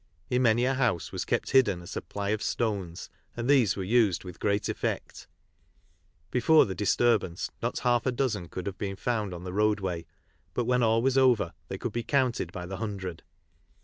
[0.31, 3.07] In many a house was kept hidden a supply of stones,
[3.37, 5.27] and these were used with great effect.
[6.31, 10.07] Before the disturbance not half a dozen could have been found on the roadway,
[10.55, 13.21] but when all was over they could be counted by the hundred.